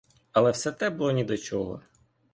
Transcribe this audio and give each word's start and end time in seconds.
Але 0.31 0.51
все 0.51 0.71
те 0.71 0.89
було 0.89 1.11
ні 1.11 1.23
до 1.23 1.37
чого. 1.37 1.81